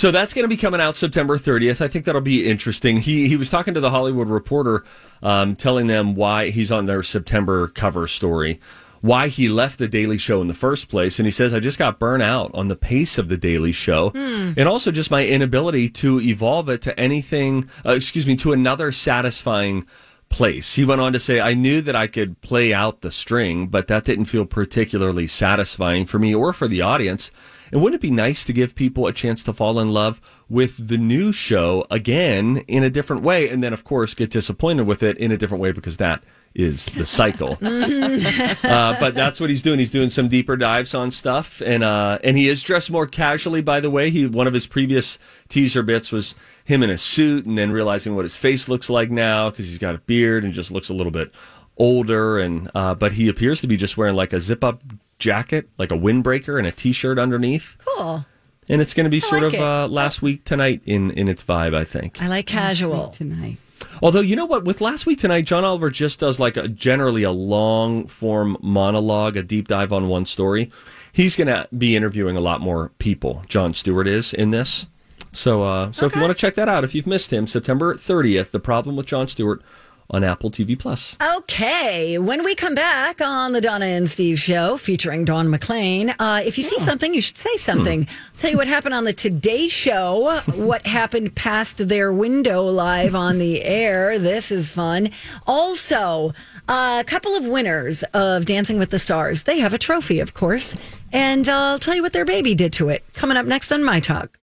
[0.00, 1.82] So that's going to be coming out September 30th.
[1.82, 2.96] I think that'll be interesting.
[2.96, 4.82] He he was talking to the Hollywood Reporter,
[5.22, 8.60] um, telling them why he's on their September cover story.
[9.02, 11.18] why he left the Daily Show in the first place.
[11.18, 14.12] And he says, I just got burnt out on the pace of the Daily Show
[14.14, 18.92] and also just my inability to evolve it to anything, uh, excuse me, to another
[18.92, 19.86] satisfying
[20.30, 20.76] place.
[20.76, 23.88] He went on to say, I knew that I could play out the string, but
[23.88, 27.30] that didn't feel particularly satisfying for me or for the audience.
[27.70, 30.88] And wouldn't it be nice to give people a chance to fall in love with
[30.88, 33.48] the new show again in a different way?
[33.48, 36.22] And then, of course, get disappointed with it in a different way because that
[36.54, 37.58] is the cycle.
[37.62, 39.78] uh, but that's what he's doing.
[39.78, 43.62] He's doing some deeper dives on stuff, and uh, and he is dressed more casually.
[43.62, 46.34] By the way, he one of his previous teaser bits was
[46.64, 49.78] him in a suit, and then realizing what his face looks like now because he's
[49.78, 51.32] got a beard and just looks a little bit
[51.76, 52.38] older.
[52.38, 54.82] And uh, but he appears to be just wearing like a zip up
[55.18, 57.76] jacket, like a windbreaker, and a t shirt underneath.
[57.84, 58.26] Cool.
[58.68, 61.44] And it's going to be sort like of uh, last week tonight in in its
[61.44, 62.20] vibe, I think.
[62.20, 63.08] I like casual.
[63.08, 63.58] tonight.
[64.02, 67.22] Although you know what, with last week tonight, John Oliver just does like a generally
[67.22, 70.70] a long form monologue, a deep dive on one story.
[71.12, 73.42] He's going to be interviewing a lot more people.
[73.48, 74.86] Jon Stewart is in this,
[75.32, 77.94] so uh, so if you want to check that out, if you've missed him, September
[77.94, 79.62] thirtieth, the problem with Jon Stewart
[80.10, 81.16] on Apple TV Plus.
[81.38, 86.40] Okay, when we come back on the Donna and Steve show featuring Dawn McClain, uh,
[86.44, 88.06] if you see something, you should say something.
[88.38, 93.38] Tell you what happened on the Today Show, what happened past their window live on
[93.38, 94.18] the air.
[94.18, 95.10] This is fun.
[95.46, 96.32] Also,
[96.68, 99.44] a couple of winners of Dancing with the Stars.
[99.44, 100.74] They have a trophy, of course,
[101.12, 103.04] and uh, I'll tell you what their baby did to it.
[103.14, 104.39] Coming up next on My Talk.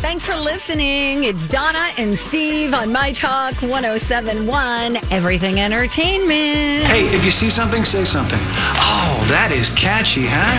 [0.00, 1.24] Thanks for listening.
[1.24, 6.86] It's Donna and Steve on My Talk 1071, Everything Entertainment.
[6.88, 8.38] Hey, if you see something, say something.
[8.40, 10.56] Oh, that is catchy, huh?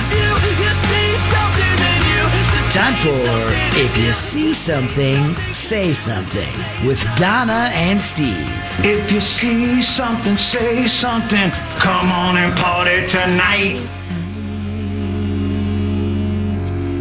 [2.69, 8.47] Time for If You See Something, Say Something with Donna and Steve.
[8.86, 11.49] If you see something, say something.
[11.80, 13.82] Come on and party tonight.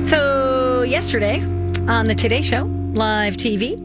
[0.09, 2.65] So, yesterday on the Today Show,
[2.95, 3.77] live TV,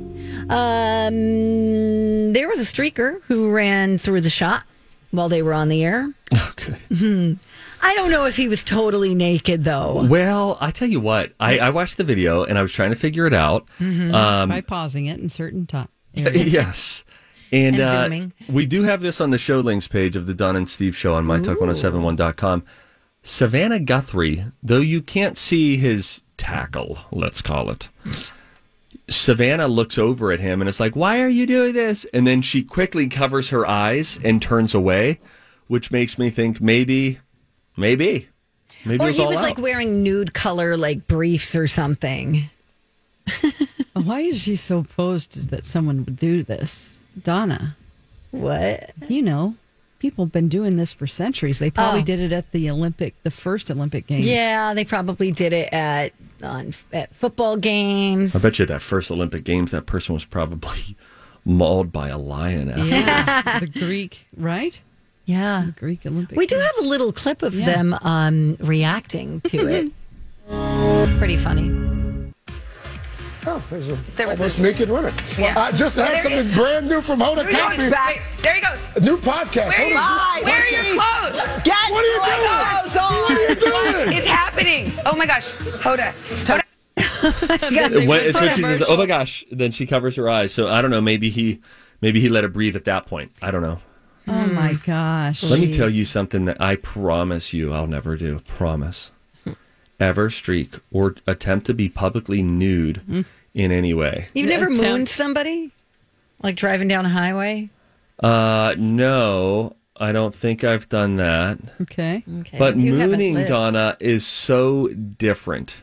[0.51, 4.63] um, there was a streaker who ran through the shot
[5.12, 6.08] while they were on the air.
[6.49, 6.75] Okay.
[6.95, 7.34] Hmm.
[7.81, 10.03] I don't know if he was totally naked, though.
[10.05, 12.95] Well, I tell you what, I, I watched the video and I was trying to
[12.95, 13.67] figure it out.
[13.79, 15.89] Um, by pausing it in certain time.
[16.13, 17.03] yes.
[17.51, 20.55] And, And uh, we do have this on the show links page of the Don
[20.55, 22.63] and Steve show on mytalk1071.com.
[23.21, 27.89] Savannah Guthrie, though you can't see his tackle, let's call it.
[29.10, 32.05] Savannah looks over at him and is like, Why are you doing this?
[32.13, 35.19] And then she quickly covers her eyes and turns away,
[35.67, 37.19] which makes me think maybe,
[37.77, 38.29] maybe,
[38.86, 39.43] maybe Or it was he all was out.
[39.43, 42.43] like wearing nude color, like briefs or something.
[43.93, 46.99] Why is she so opposed that someone would do this?
[47.21, 47.75] Donna.
[48.31, 48.91] What?
[49.08, 49.55] You know,
[49.99, 51.60] people have been doing this for centuries.
[51.60, 52.05] They probably Oh.
[52.05, 54.25] did it at the Olympic, the first Olympic Games.
[54.25, 56.12] Yeah, they probably did it at
[56.43, 58.36] on at football games.
[58.36, 60.95] I bet you that first Olympic Games, that person was probably
[61.45, 62.84] mauled by a lion after.
[62.86, 63.60] Yeah.
[63.60, 64.80] the Greek, right?
[65.26, 65.63] Yeah.
[65.67, 66.38] The Greek Olympic.
[66.38, 67.65] We do have a little clip of Yeah.
[67.65, 69.91] them um, reacting to it.
[71.17, 71.69] Pretty funny.
[73.47, 75.13] Oh, there's a There was almost a- naked women.
[75.38, 75.53] Yeah.
[75.58, 76.55] I just had There something is.
[76.55, 77.77] brand new from Hoda There he Kotb.
[77.77, 78.41] goes.
[78.41, 78.95] There he goes.
[78.95, 79.77] A new podcast.
[79.77, 81.63] Where are your, Hoda's new where are your clothes?
[81.63, 82.95] Get what are you doing?
[82.95, 83.55] What are you
[84.05, 84.17] doing?
[84.17, 84.91] It's happening.
[85.05, 85.51] Oh my gosh.
[85.51, 86.12] Hoda.
[86.45, 86.62] Hoda.
[88.08, 90.53] When, it's when she says, "Oh my gosh!" Then she covers her eyes.
[90.53, 91.01] So I don't know.
[91.01, 91.60] Maybe he,
[92.01, 93.31] maybe he let her breathe at that point.
[93.41, 93.79] I don't know.
[94.27, 95.43] Oh my gosh.
[95.43, 98.39] Let me tell you something that I promise you I'll never do.
[98.47, 99.12] Promise.
[99.99, 104.27] Ever streak or attempt to be publicly nude in any way.
[104.34, 104.81] You've never Attempt.
[104.81, 105.71] mooned somebody?
[106.43, 107.69] Like driving down a highway?
[108.19, 111.58] Uh, no, I don't think I've done that.
[111.84, 112.23] Okay.
[112.39, 112.58] Okay.
[112.60, 113.36] But you mooning.
[113.45, 115.77] Donna, is so different.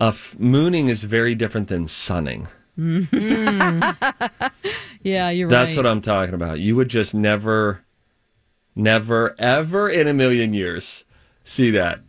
[0.00, 2.48] Uh, f- mooning is very different than sunning.
[5.02, 5.76] Yeah, you're That's right.
[5.76, 6.58] what I'm talking about.
[6.58, 7.82] You would just never,
[8.74, 11.04] never, ever in a million years
[11.44, 12.00] see that.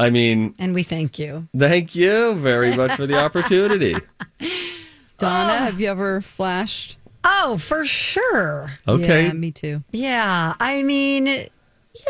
[0.00, 1.46] I mean, And we thank you.
[1.56, 3.92] thank you very much for the opportunity.
[5.18, 5.58] Donna, ah.
[5.66, 6.96] have you ever flashed?
[7.22, 8.66] Oh, for sure.
[8.88, 9.26] Okay.
[9.26, 9.82] Yeah, me too.
[9.92, 10.54] Yeah.
[10.58, 11.42] I mean, you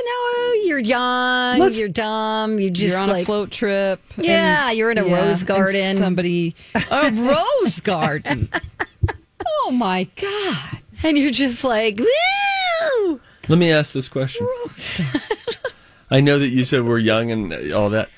[0.07, 4.01] know, you're young, Let's- you're dumb, you just you're on like a float trip.
[4.17, 5.97] Yeah, you're in a rose and garden.
[5.97, 6.55] somebody,
[6.93, 7.11] a
[7.65, 8.49] rose garden.
[9.65, 10.79] Oh my god!
[11.03, 13.21] and you're just like, woo!
[13.49, 14.47] Let me ask this question.
[16.11, 18.09] I know that you said we're young and all that.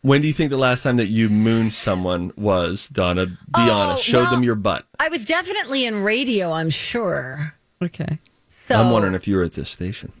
[0.00, 3.26] When do you think the last time that you mooned someone was, Donna?
[3.26, 4.02] Be Oh, honest.
[4.04, 4.84] Showed well- them your butt.
[4.98, 7.54] I was definitely in radio, I'm sure.
[7.82, 8.18] Okay.
[8.48, 10.12] So I'm wondering if you were at this station.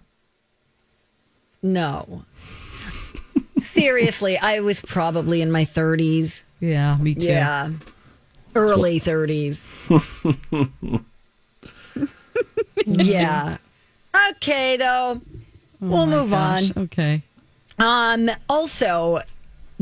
[1.62, 2.24] no.
[3.58, 6.42] Seriously, I was probably in my 30s.
[6.60, 7.26] Yeah, me too.
[7.28, 7.70] Yeah.
[8.54, 9.70] Early 30s.
[12.86, 13.56] yeah.
[14.36, 15.20] Okay, though.
[15.82, 16.82] We'll Oh move gosh, on.
[16.84, 17.22] Okay.
[17.78, 19.20] Um, also,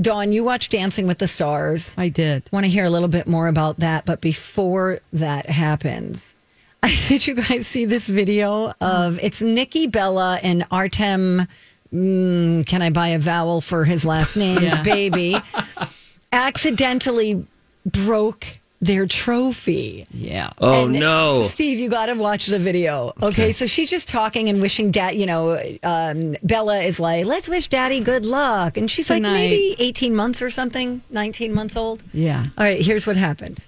[0.00, 1.94] Dawn, you watched Dancing with the Stars.
[1.98, 2.42] I did.
[2.50, 6.34] Want to hear a little bit more about that, but before that happens,
[7.08, 11.46] did you guys see this video of it's Nikki Bella and Artem?
[11.92, 14.82] Mm, can I buy a vowel for his last name's Yeah.
[14.82, 15.36] baby?
[16.32, 17.44] Accidentally
[17.84, 18.46] broke
[18.80, 20.06] their trophy.
[20.10, 20.50] Yeah.
[20.58, 21.42] Oh And no!
[21.42, 23.08] Steve, you got to watch the video.
[23.18, 23.26] Okay?
[23.26, 23.52] Okay.
[23.52, 25.14] so she's just talking and wishing dad.
[25.14, 29.76] You know, um, Bella is like, "Let's wish Daddy good luck," and she's like, maybe
[29.78, 32.02] eighteen months or something, nineteen months old.
[32.12, 32.44] Yeah.
[32.56, 33.66] All right, here's what happened.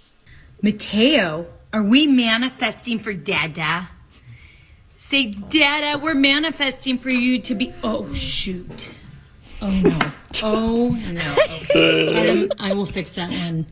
[0.62, 3.88] Mateo, are we manifesting for Dada?
[4.96, 7.74] Say, Dada, we're manifesting for you to be.
[7.82, 8.94] Oh, shoot.
[9.60, 10.12] Oh, no.
[10.42, 11.36] Oh, no.
[11.64, 12.42] Okay.
[12.44, 13.66] Um, I will fix that one.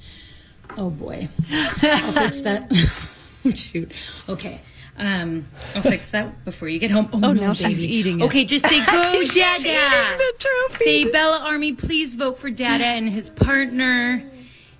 [0.77, 1.29] Oh, boy.
[1.51, 2.71] I'll fix that.
[3.55, 3.93] Shoot.
[4.29, 4.61] Okay.
[4.97, 7.09] Um, I'll fix that before you get home.
[7.12, 8.25] Oh, Oh, no, now she's eating it.
[8.25, 10.16] Okay, just say, go, She's Dada.
[10.18, 10.85] the trophy.
[11.05, 14.23] Say, Bella Army, please vote for Dada and his partner.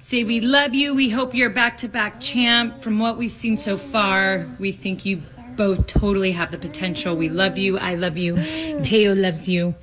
[0.01, 0.95] Say, we love you.
[0.95, 2.83] We hope you're back to back champ.
[2.83, 5.23] From what we've seen so far, we think you
[5.57, 7.17] both totally have the potential.
[7.17, 7.79] We love you.
[7.79, 8.37] I love you.
[8.83, 9.75] Teo loves you.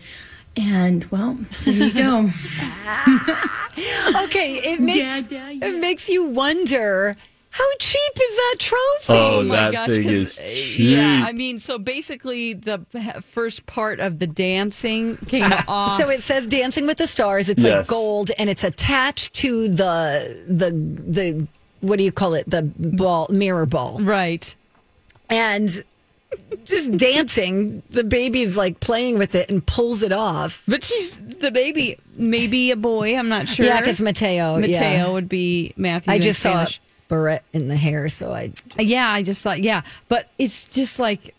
[0.58, 2.30] And, well, there you go.
[4.24, 7.16] Okay, it makes Yeah, yeah, it makes you wonder
[7.52, 9.04] how cheap is that trophy?
[9.10, 10.98] Oh, my that gosh, thing 'cause, is uh, cheap.
[10.98, 12.80] Yeah, I mean, so basically, the
[13.22, 16.00] first part of the dancing came off.
[16.00, 17.50] So it says Dancing with the Stars.
[17.50, 21.48] It's like gold, and it's attached to the the the
[21.82, 22.50] what do you call it?
[22.50, 24.56] The ball mirror ball, right.
[25.30, 25.84] and
[26.66, 27.84] just dancing.
[27.90, 30.64] The baby's like playing with it and pulls it off.
[30.68, 33.18] But she's the baby, maybe a boy.
[33.18, 33.66] I'm not sure.
[33.66, 35.10] Yeah, 'cause Mateo, Mateo yeah.
[35.12, 36.12] would be Matthew.
[36.14, 36.82] I in just saw Spanish.
[37.10, 41.34] barrette in the hair, so I Yeah, I just thought, yeah, but it's just like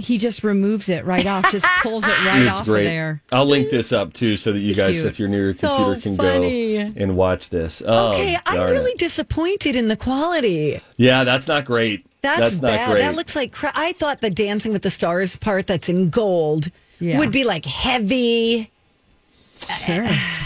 [0.00, 2.86] he just removes it right off, just pulls it right it's off great.
[2.86, 3.20] of there.
[3.32, 5.06] I'll link this up too, so that you guys, Cute.
[5.06, 6.84] if you're near your So computer, can funny.
[6.84, 7.82] go and watch this.
[7.84, 8.38] Oh, okay.
[8.46, 8.72] I'm darn it.
[8.74, 10.80] really disappointed in the quality.
[10.98, 12.06] Yeah, that's not great.
[12.20, 12.90] That's, not bad.
[12.90, 13.00] great.
[13.00, 13.74] That looks like crap.
[13.76, 17.18] I thought the Dancing with the Stars part that's in gold Yeah.
[17.18, 18.70] would be like heavy.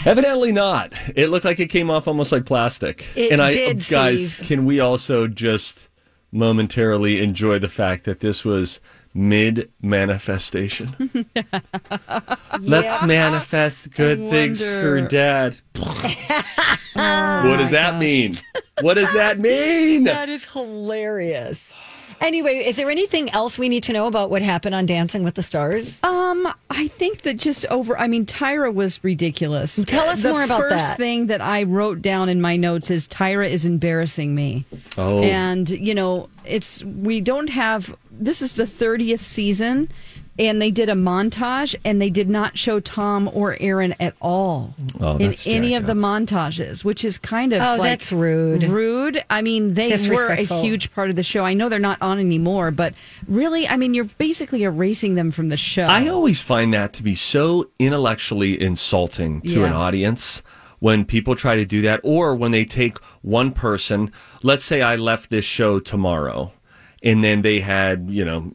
[0.05, 0.93] Evidently not.
[1.15, 3.05] It looked like it came off almost like plastic.
[3.15, 4.47] It and I, did, oh, guys, Steve.
[4.47, 5.87] can we also just
[6.31, 8.79] momentarily enjoy the fact that this was
[9.13, 10.95] mid manifestation?
[12.59, 15.57] Let's manifest good I things for wonder- dad.
[15.75, 18.37] what does that mean?
[18.81, 20.05] What does that mean?
[20.05, 21.73] That is hilarious.
[22.21, 25.35] Anyway, is there anything else we need to know about what happened on Dancing with
[25.35, 26.01] the Stars?
[26.05, 27.97] Um, I think that just over.
[27.97, 29.83] I mean, Tyra was ridiculous.
[29.83, 30.69] Tell us the more about that.
[30.69, 34.63] The first thing that I wrote down in my notes is Tyra is embarrassing me.
[34.97, 35.21] Oh.
[35.21, 37.93] and you know, it's we don't have.
[38.19, 39.89] This is the thirtieth season,
[40.39, 44.75] and they did a montage, and they did not show Tom or Erin at all
[44.99, 48.63] Oh, in any jacked of the montages, which is kind of Oh, like that's rude.
[48.63, 49.23] Rude.
[49.29, 51.43] I mean, they were a huge part of the show.
[51.43, 52.93] I know they're not on anymore, but
[53.27, 55.83] really, I mean, you're basically erasing them from the show.
[55.83, 60.41] I always find that to be so intellectually insulting to an audience
[60.79, 64.11] when people try to do that, or when they take one person.
[64.41, 66.51] Let's say I left this show tomorrow,
[67.03, 68.51] and then they had you know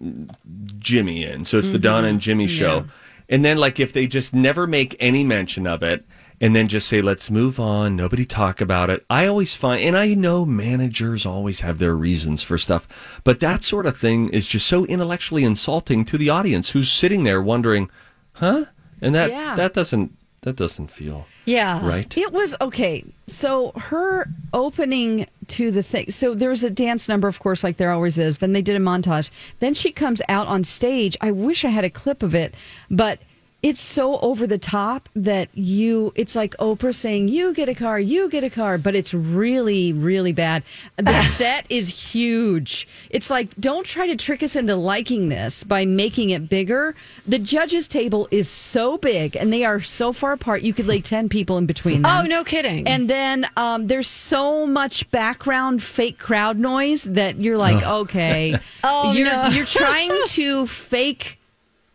[0.79, 2.23] Jimmy in, so it's the Donna and mm-hmm.
[2.23, 2.87] Jimmy show,
[3.29, 6.05] and then like if they just never make any mention of it.
[6.41, 7.97] And then just say, let's move on.
[7.97, 9.05] Nobody talk about it.
[9.11, 13.65] I always find, and I know managers always have their reasons for stuff, but that
[13.65, 17.91] sort of thing is just so intellectually insulting to the audience who's sitting there wondering,
[18.35, 18.67] huh?
[19.03, 19.57] And that Yeah.
[19.57, 21.85] that doesn't that doesn't feel Yeah.
[21.87, 22.17] right.
[22.17, 23.05] It was okay.
[23.27, 26.11] So her opening to the thing.
[26.11, 28.39] So there was a dance number, of course, like there always is.
[28.39, 29.31] Then they did a montage.
[29.61, 31.17] Then she comes out on stage.
[31.21, 32.55] I wish I had a clip of it,
[32.91, 33.19] but
[33.61, 37.99] it's so over the top that you it's like Oprah saying you get a car
[37.99, 40.63] you get a car but it's really really bad.
[40.97, 42.87] The set is huge.
[43.11, 46.95] It's like don't try to trick us into liking this by making it bigger.
[47.27, 51.01] The judges table is so big and they are so far apart you could lay
[51.01, 52.25] 10 people in between them.
[52.25, 52.87] Oh, no kidding.
[52.87, 59.13] and then um, there's so much background fake crowd noise that you're like, okay, Oh,
[59.15, 59.49] you're no.
[59.49, 61.38] you're trying to fake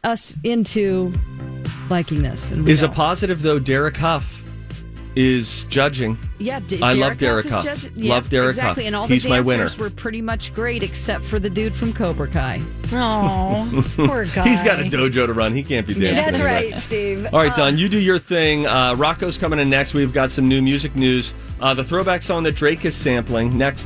[0.03, 1.13] us into
[1.89, 2.51] liking this.
[2.51, 2.95] And Is a don't.
[2.95, 3.59] positive though?
[3.59, 4.41] Derek Hough
[5.15, 6.17] is judging.
[6.39, 7.81] Yeah, D- I love Derek Derek Hough Hough.
[7.83, 8.83] judge- yeah, love Derek exactly.
[8.85, 8.87] Hough.
[8.87, 9.69] And all He's the my winner.
[9.77, 12.61] were pretty much great, except for the dude from Cobra Kai.
[12.95, 14.43] Oh, poor guy.
[14.47, 15.51] He's got a dojo to run.
[15.51, 16.13] He can't be dancing.
[16.13, 16.69] That's anyway.
[16.69, 17.25] right, Steve.
[17.33, 18.67] All right, Uh, Dawn, you do your thing.
[18.67, 19.95] Uh, Rocco's coming in next.
[19.95, 21.33] We've got some new music news.
[21.59, 23.81] Uh, the throwback song that Drake is sampling next.